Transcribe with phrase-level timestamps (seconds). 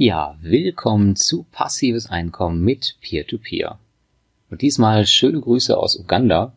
[0.00, 3.80] Ja, willkommen zu Passives Einkommen mit Peer-to-Peer.
[4.48, 6.52] Und diesmal schöne Grüße aus Uganda.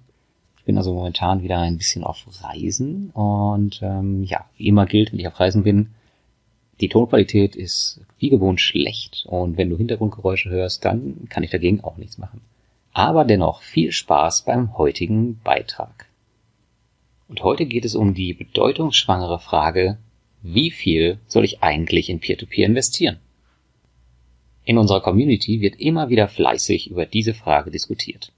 [0.60, 5.12] Ich bin also momentan wieder ein bisschen auf Reisen und ähm, ja, wie immer gilt,
[5.12, 5.90] wenn ich auf Reisen bin,
[6.82, 11.84] die Tonqualität ist wie gewohnt schlecht und wenn du Hintergrundgeräusche hörst, dann kann ich dagegen
[11.84, 12.42] auch nichts machen.
[12.94, 16.06] Aber dennoch viel Spaß beim heutigen Beitrag.
[17.28, 19.98] Und heute geht es um die bedeutungsschwangere Frage,
[20.44, 23.18] wie viel soll ich eigentlich in Peer-to-Peer -Peer investieren?
[24.64, 28.32] In unserer Community wird immer wieder fleißig über diese Frage diskutiert.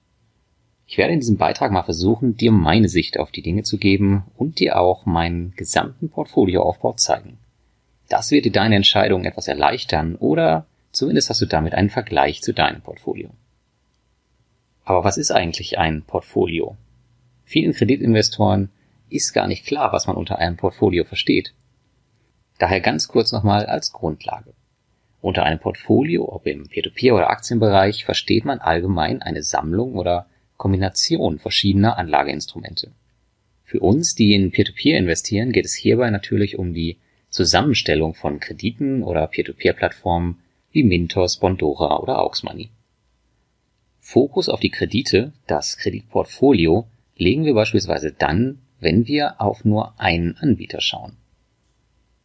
[0.88, 4.24] Ich werde in diesem Beitrag mal versuchen, dir meine Sicht auf die Dinge zu geben
[4.38, 7.38] und dir auch meinen gesamten Portfolioaufbau zeigen.
[8.10, 12.54] Das wird dir deine Entscheidung etwas erleichtern oder zumindest hast du damit einen Vergleich zu
[12.54, 13.30] deinem Portfolio.
[14.86, 16.78] Aber was ist eigentlich ein Portfolio?
[17.46, 18.70] Vielen Kreditinvestoren
[19.10, 21.54] ist gar nicht klar, was man unter einem Portfolio versteht.
[22.60, 24.54] Daher ganz kurz nochmal als Grundlage.
[25.24, 31.40] Unter einem Portfolio, ob im Peer-to-Peer- oder Aktienbereich, versteht man allgemein eine Sammlung oder Kombination
[31.40, 32.92] verschiedener Anlageinstrumente.
[33.64, 36.98] Für uns, die in Peer-to-Peer investieren, geht es hierbei natürlich um die
[37.30, 40.40] Zusammenstellung von Krediten oder Peer-to-Peer-Plattformen
[40.74, 42.72] wie Mintos, Bondora oder Auxmoney.
[44.00, 46.86] Fokus auf die Kredite, das Kreditportfolio,
[47.16, 51.16] legen wir beispielsweise dann, wenn wir auf nur einen Anbieter schauen.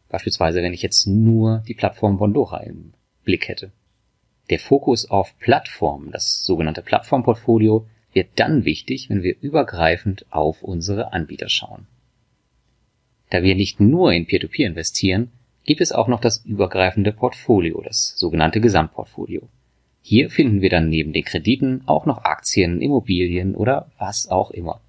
[0.09, 2.93] Beispielsweise, wenn ich jetzt nur die Plattform Bondora im
[3.25, 3.71] Blick hätte.
[4.51, 11.13] Der Fokus auf Plattformen, das sogenannte Plattformportfolio, wird dann wichtig, wenn wir übergreifend auf unsere
[11.13, 11.87] Anbieter schauen.
[13.31, 15.31] Da wir nicht nur in Peer-to-Peer -Peer investieren,
[15.65, 19.43] gibt es auch noch das übergreifende Portfolio, das sogenannte Gesamtportfolio.
[20.01, 24.81] Hier finden wir dann neben den Krediten auch noch Aktien, Immobilien oder was auch immer.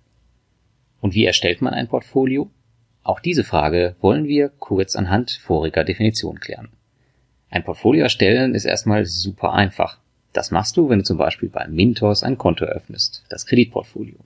[1.01, 2.49] Und wie erstellt man ein Portfolio?
[3.03, 6.69] Auch diese Frage wollen wir kurz anhand voriger Definition klären.
[7.49, 9.97] Ein Portfolio erstellen ist erstmal super einfach.
[10.33, 14.17] Das machst du, wenn du zum Beispiel bei Mintos ein Konto öffnest, das Kreditportfolio.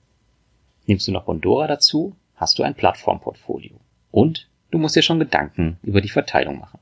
[0.85, 3.79] Nimmst du noch Bondora dazu, hast du ein Plattformportfolio.
[4.11, 6.79] Und du musst dir schon Gedanken über die Verteilung machen.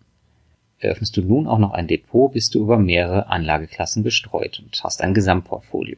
[0.79, 5.03] Eröffnest du nun auch noch ein Depot, bist du über mehrere Anlageklassen bestreut und hast
[5.03, 5.97] ein Gesamtportfolio.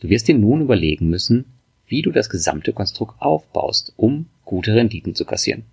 [0.00, 1.53] Du wirst dir nun überlegen müssen,
[1.86, 5.64] wie du das gesamte Konstrukt aufbaust, um gute Renditen zu kassieren.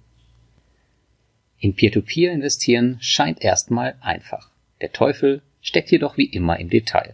[1.60, 4.50] In Peer-to-Peer -Peer investieren scheint erstmal einfach.
[4.82, 7.14] Der Teufel steckt jedoch wie immer im Detail.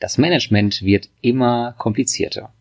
[0.00, 2.52] Das Management wird immer komplizierter.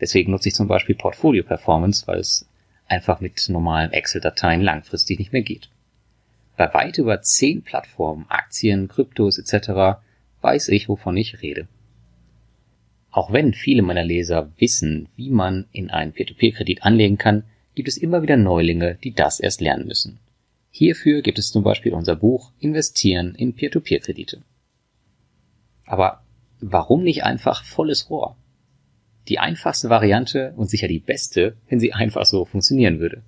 [0.00, 2.46] Deswegen nutze ich zum Beispiel Portfolio Performance, weil es
[2.86, 5.68] einfach mit normalen Excel-Dateien langfristig nicht mehr geht.
[6.56, 10.00] Bei weit über zehn Plattformen, Aktien, Kryptos etc.
[10.40, 11.68] weiß ich, wovon ich rede.
[13.18, 17.42] Auch wenn viele meiner Leser wissen, wie man in einen Peer-to-Peer-Kredit anlegen kann,
[17.74, 20.20] gibt es immer wieder Neulinge, die das erst lernen müssen.
[20.70, 24.42] Hierfür gibt es zum Beispiel unser Buch Investieren in Peer-to-Peer-Kredite.
[25.84, 26.22] Aber
[26.60, 28.36] warum nicht einfach volles Rohr?
[29.26, 33.24] Die einfachste Variante und sicher die beste, wenn sie einfach so funktionieren würde.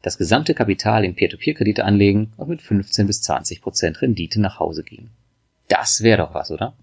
[0.00, 4.82] Das gesamte Kapital in Peer-to-Peer-Kredite anlegen und mit 15 bis 20 Prozent Rendite nach Hause
[4.84, 5.10] gehen.
[5.68, 6.74] Das wäre doch was, oder?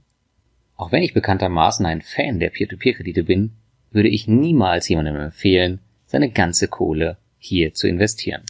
[0.80, 3.52] Auch wenn ich bekanntermaßen ein Fan der Peer-to-Peer-Kredite bin,
[3.92, 8.44] würde ich niemals jemandem empfehlen, seine ganze Kohle hier zu investieren.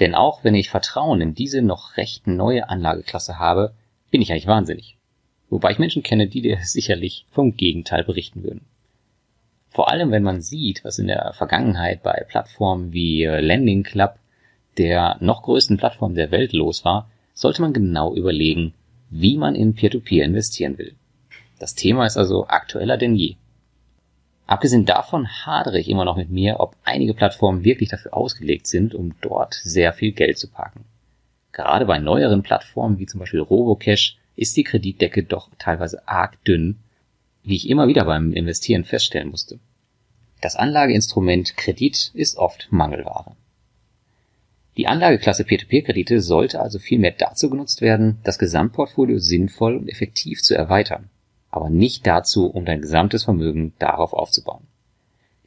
[0.00, 3.74] Denn auch wenn ich Vertrauen in diese noch recht neue Anlageklasse habe,
[4.10, 4.96] bin ich eigentlich wahnsinnig.
[5.50, 8.62] Wobei ich Menschen kenne, die dir sicherlich vom Gegenteil berichten würden.
[9.68, 14.14] Vor allem, wenn man sieht, was in der Vergangenheit bei Plattformen wie Landing Club,
[14.78, 18.72] der noch größten Plattform der Welt los war, sollte man genau überlegen,
[19.10, 20.94] wie man in Peer-to-Peer -Peer investieren will.
[21.58, 23.34] Das Thema ist also aktueller denn je.
[24.46, 28.94] Abgesehen davon hadere ich immer noch mit mir, ob einige Plattformen wirklich dafür ausgelegt sind,
[28.94, 30.84] um dort sehr viel Geld zu parken.
[31.52, 36.78] Gerade bei neueren Plattformen wie zum Beispiel Robocash ist die Kreditdecke doch teilweise arg dünn,
[37.42, 39.58] wie ich immer wieder beim Investieren feststellen musste.
[40.40, 43.32] Das Anlageinstrument Kredit ist oft Mangelware.
[44.76, 50.54] Die Anlageklasse P2P-Kredite sollte also vielmehr dazu genutzt werden, das Gesamtportfolio sinnvoll und effektiv zu
[50.54, 51.10] erweitern
[51.50, 54.66] aber nicht dazu, um dein gesamtes Vermögen darauf aufzubauen.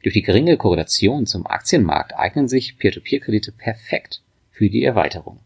[0.02, 5.38] Durch die geringe Korrelation zum Aktienmarkt eignen sich Peer-to-Peer-Kredite perfekt für die Erweiterung.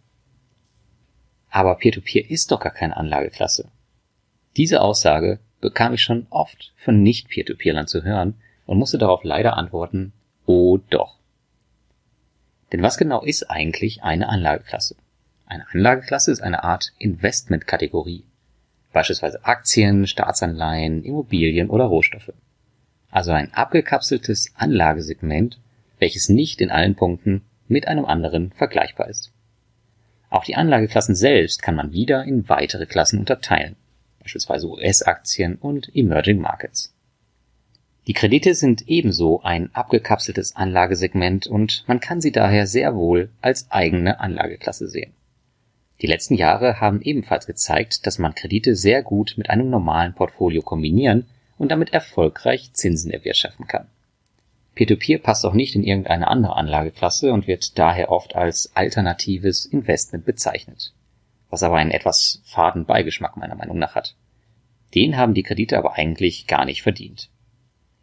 [1.50, 3.68] Aber Peer-to-Peer -Peer ist doch gar keine Anlageklasse.
[4.56, 10.12] Diese Aussage bekam ich schon oft von Nicht-Peer-to-Peerlern zu hören und musste darauf leider antworten,
[10.46, 11.18] oh doch.
[12.72, 14.96] Denn was genau ist eigentlich eine Anlageklasse?
[15.44, 18.24] Eine Anlageklasse ist eine Art Investmentkategorie
[18.92, 22.32] beispielsweise Aktien, Staatsanleihen, Immobilien oder Rohstoffe.
[23.10, 25.58] Also ein abgekapseltes Anlagesegment,
[25.98, 29.32] welches nicht in allen Punkten mit einem anderen vergleichbar ist.
[30.30, 33.76] Auch die Anlageklassen selbst kann man wieder in weitere Klassen unterteilen,
[34.20, 36.92] beispielsweise US-Aktien und Emerging Markets.
[38.06, 43.70] Die Kredite sind ebenso ein abgekapseltes Anlagesegment und man kann sie daher sehr wohl als
[43.70, 45.12] eigene Anlageklasse sehen.
[46.02, 50.62] Die letzten Jahre haben ebenfalls gezeigt, dass man Kredite sehr gut mit einem normalen Portfolio
[50.62, 51.26] kombinieren
[51.56, 53.86] und damit erfolgreich Zinsen erwirtschaften kann.
[54.74, 59.64] Peer-to-Peer -Peer passt auch nicht in irgendeine andere Anlageklasse und wird daher oft als alternatives
[59.64, 60.92] Investment bezeichnet,
[61.48, 64.14] was aber einen etwas faden Beigeschmack meiner Meinung nach hat.
[64.94, 67.30] Den haben die Kredite aber eigentlich gar nicht verdient.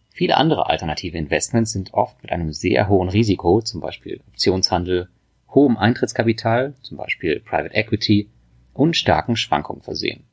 [0.09, 5.09] Viele andere alternative Investments sind oft mit einem sehr hohen Risiko, zum Beispiel Optionshandel,
[5.53, 8.29] hohem Eintrittskapital, zum Beispiel Private Equity
[8.73, 10.23] und starken Schwankungen versehen.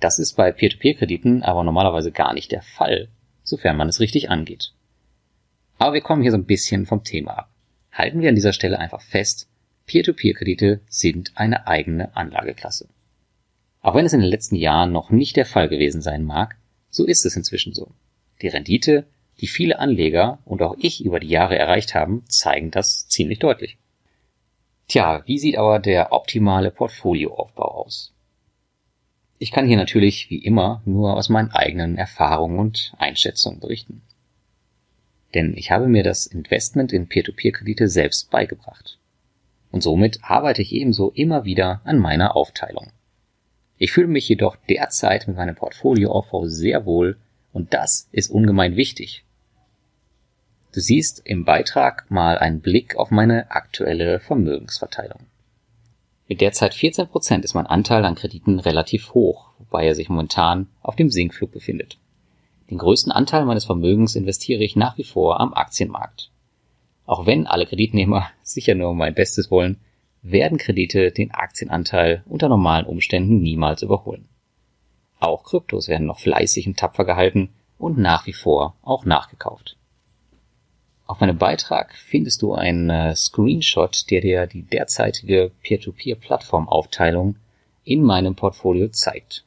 [0.00, 3.08] Das ist bei Peer-to-Peer-Krediten aber normalerweise gar nicht der Fall,
[3.42, 4.72] sofern man es richtig angeht.
[5.78, 7.50] Aber wir kommen hier so ein bisschen vom Thema ab.
[7.92, 9.48] Halten wir an dieser Stelle einfach fest,
[9.86, 12.88] Peer-to-Peer-Kredite sind eine eigene Anlageklasse.
[13.80, 16.56] Auch wenn es in den letzten Jahren noch nicht der Fall gewesen sein mag,
[16.88, 17.90] so ist es inzwischen so.
[18.40, 19.06] Die Rendite,
[19.40, 23.78] die viele Anleger und auch ich über die Jahre erreicht haben, zeigen das ziemlich deutlich.
[24.92, 28.12] Tja, wie sieht aber der optimale Portfolioaufbau aus?
[29.38, 34.02] Ich kann hier natürlich wie immer nur aus meinen eigenen Erfahrungen und Einschätzungen berichten.
[35.34, 38.98] Denn ich habe mir das Investment in Peer-to-Peer-Kredite selbst beigebracht.
[39.70, 42.92] Und somit arbeite ich ebenso immer wieder an meiner Aufteilung.
[43.78, 47.16] Ich fühle mich jedoch derzeit mit meinem Portfolioaufbau sehr wohl
[47.54, 49.24] und das ist ungemein wichtig.
[50.72, 55.26] Du siehst im Beitrag mal einen Blick auf meine aktuelle Vermögensverteilung.
[56.28, 60.96] Mit derzeit 14% ist mein Anteil an Krediten relativ hoch, wobei er sich momentan auf
[60.96, 61.98] dem Sinkflug befindet.
[62.70, 66.30] Den größten Anteil meines Vermögens investiere ich nach wie vor am Aktienmarkt.
[67.04, 69.78] Auch wenn alle Kreditnehmer sicher nur mein Bestes wollen,
[70.22, 74.26] werden Kredite den Aktienanteil unter normalen Umständen niemals überholen.
[75.20, 79.76] Auch Kryptos werden noch fleißig und tapfer gehalten und nach wie vor auch nachgekauft.
[81.12, 87.36] Auf meinem Beitrag findest du einen äh, Screenshot, der dir die derzeitige Peer-to-Peer-Plattformaufteilung
[87.84, 89.44] in meinem Portfolio zeigt.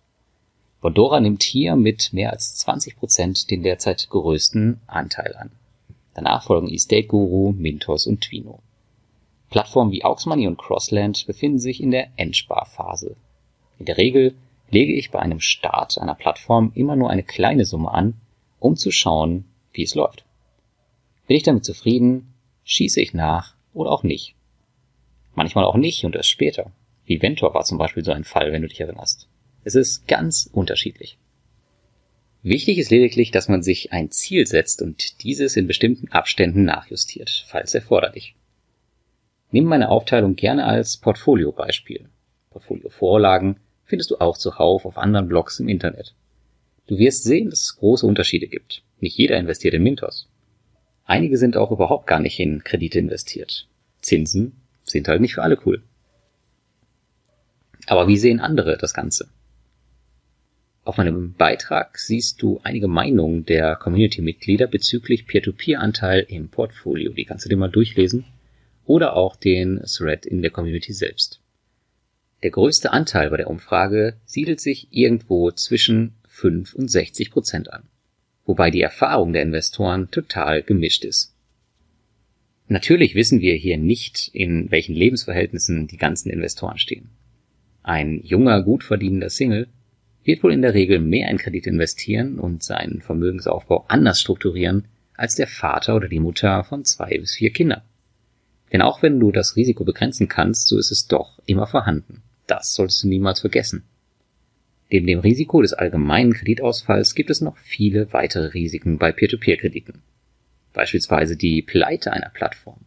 [0.80, 5.50] Bondora nimmt hier mit mehr als 20 Prozent den derzeit größten Anteil an.
[6.14, 8.60] Danach folgen eState Guru, Mintos und Twino.
[9.50, 13.16] Plattformen wie Auxmoney und Crossland befinden sich in der Endsparphase.
[13.80, 14.36] In der Regel
[14.70, 18.14] lege ich bei einem Start einer Plattform immer nur eine kleine Summe an,
[18.60, 20.26] um zu schauen, wie es läuft.
[21.28, 22.34] Bin ich damit zufrieden,
[22.64, 24.36] schieße ich nach oder auch nicht.
[25.34, 26.72] Manchmal auch nicht und erst später.
[27.06, 29.28] Wie Ventor war zum Beispiel so ein Fall, wenn du dich erinnerst.
[29.64, 31.18] Es ist ganz unterschiedlich.
[32.44, 37.44] Wichtig ist lediglich, dass man sich ein Ziel setzt und dieses in bestimmten Abständen nachjustiert,
[37.48, 38.36] falls erforderlich.
[39.52, 42.08] Nimm meine Aufteilung gerne als Portfolio-Beispiel.
[42.52, 46.14] Portfolio-Vorlagen findest du auch zuhauf auf anderen Blogs im Internet.
[46.88, 48.84] Du wirst sehen, dass es große Unterschiede gibt.
[49.00, 50.28] Nicht jeder investiert in Mintos.
[51.06, 53.68] Einige sind auch überhaupt gar nicht in Kredite investiert.
[54.02, 54.54] Zinsen
[54.84, 55.84] sind halt nicht für alle cool.
[57.88, 59.30] Aber wie sehen andere das Ganze?
[60.84, 67.12] Auf meinem Beitrag siehst du einige Meinungen der Community-Mitglieder bezüglich Peer-to-Peer-Anteil im Portfolio.
[67.14, 68.26] Die kannst du dir mal durchlesen.
[68.86, 71.40] Oder auch den Thread in der Community selbst.
[72.44, 77.88] Der größte Anteil bei der Umfrage siedelt sich irgendwo zwischen 5 und 60 Prozent an,
[78.46, 81.34] wobei die Erfahrung der Investoren total gemischt ist.
[82.68, 87.10] Natürlich wissen wir hier nicht, in welchen Lebensverhältnissen die ganzen Investoren stehen.
[87.84, 89.68] Ein junger, gut verdienender Single
[90.24, 95.36] wird wohl in der Regel mehr in Kredit investieren und seinen Vermögensaufbau anders strukturieren als
[95.36, 97.82] der Vater oder die Mutter von zwei bis vier Kindern.
[98.74, 102.24] Denn auch wenn du das Risiko begrenzen kannst, so ist es doch immer vorhanden.
[102.48, 103.84] Das solltest du niemals vergessen.
[104.90, 110.02] Neben dem Risiko des allgemeinen Kreditausfalls gibt es noch viele weitere Risiken bei Peer-to-Peer-Krediten.
[110.74, 112.80] Beispielsweise die Pleite einer Plattform,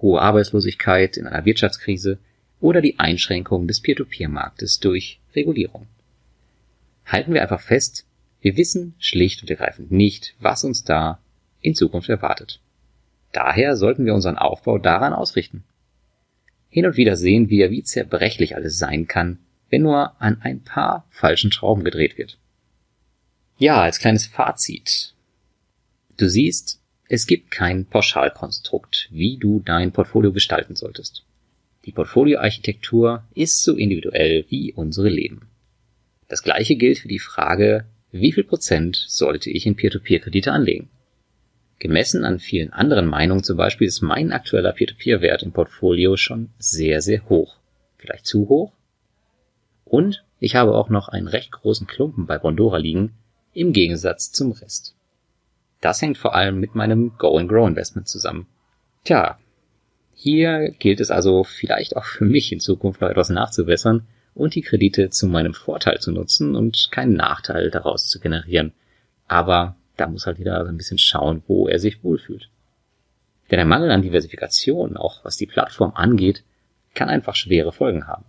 [0.00, 2.18] hohe Arbeitslosigkeit in einer Wirtschaftskrise
[2.60, 5.86] oder die Einschränkung des Peer-to-Peer-Marktes durch Regulierung.
[7.06, 8.06] Halten wir einfach fest,
[8.40, 11.20] wir wissen schlicht und ergreifend nicht, was uns da
[11.60, 12.60] in Zukunft erwartet.
[13.32, 15.64] Daher sollten wir unseren Aufbau daran ausrichten.
[16.68, 19.38] Hin und wieder sehen wir, wie zerbrechlich alles sein kann,
[19.70, 22.38] wenn nur an ein paar falschen Schrauben gedreht wird.
[23.58, 25.14] Ja, als kleines Fazit.
[26.16, 31.24] Du siehst, es gibt kein Pauschalkonstrukt, wie du dein Portfolio gestalten solltest.
[31.84, 35.48] Die Portfolioarchitektur ist so individuell wie unsere Leben.
[36.28, 40.88] Das gleiche gilt für die Frage, wie viel Prozent sollte ich in Peer-to-Peer-Kredite anlegen?
[41.78, 47.00] Gemessen an vielen anderen Meinungen zum Beispiel ist mein aktueller Peer-to-Peer-Wert im Portfolio schon sehr,
[47.02, 47.56] sehr hoch.
[47.98, 48.72] vielleicht zu hoch.
[49.86, 53.14] Und ich habe auch noch einen recht großen Klumpen bei Bondora liegen,
[53.54, 54.94] im Gegensatz zum Rest.
[55.80, 58.46] Das hängt vor allem mit meinem Go and Grow Investment zusammen.
[59.04, 59.38] Tja,
[60.14, 64.62] hier gilt es also vielleicht auch für mich in Zukunft noch etwas nachzubessern und die
[64.62, 68.72] Kredite zu meinem Vorteil zu nutzen und keinen Nachteil daraus zu generieren.
[69.28, 72.50] Aber da muss halt jeder ein bisschen schauen, wo er sich wohlfühlt.
[73.50, 76.42] Denn der Mangel an Diversifikation, auch was die Plattform angeht,
[76.94, 78.24] kann einfach schwere Folgen haben.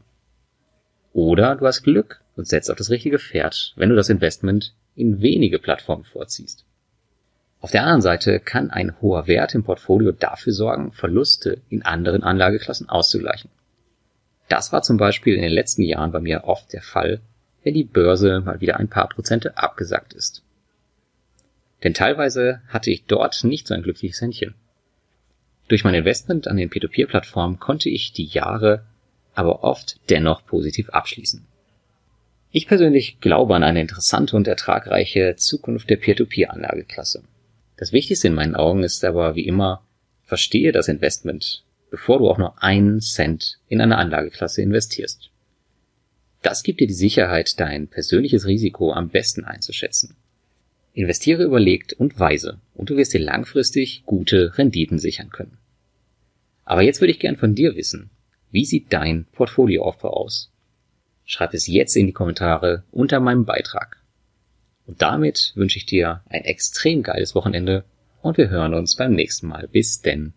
[1.18, 5.20] Oder du hast Glück und setzt auf das richtige Pferd, wenn du das Investment in
[5.20, 6.64] wenige Plattformen vorziehst.
[7.60, 12.22] Auf der anderen Seite kann ein hoher Wert im Portfolio dafür sorgen, Verluste in anderen
[12.22, 13.50] Anlageklassen auszugleichen.
[14.48, 17.20] Das war zum Beispiel in den letzten Jahren bei mir oft der Fall,
[17.64, 20.44] wenn die Börse mal wieder ein paar Prozente abgesackt ist.
[21.84, 24.54] Denn teilweise hatte ich dort nicht so ein glückliches Händchen.
[25.68, 28.84] Durch mein Investment an den Peer-to-Peer-Plattformen konnte ich die Jahre
[29.38, 31.46] aber oft dennoch positiv abschließen.
[32.52, 37.24] Ich persönlich glaube an eine interessante und ertragreiche Zukunft der Peer-to-Peer-Anlageklasse.
[37.76, 39.84] Das Wichtigste in meinen Augen ist aber wie immer,
[40.24, 45.30] verstehe das Investment, bevor du auch nur einen Cent in eine Anlageklasse investierst.
[46.42, 50.16] Das gibt dir die Sicherheit, dein persönliches Risiko am besten einzuschätzen.
[50.94, 55.60] Investiere überlegt und weise und du wirst dir langfristig gute Renditen sichern können.
[56.66, 58.10] Aber jetzt würde ich gern von dir wissen,
[58.52, 60.52] wie sieht dein Portfolioaufbau aus?
[61.26, 64.02] Schreib es jetzt in die Kommentare unter meinem Beitrag.
[64.86, 67.84] Und damit wünsche ich dir ein extrem geiles Wochenende
[68.22, 69.68] und wir hören uns beim nächsten Mal.
[69.68, 70.34] Bis denn.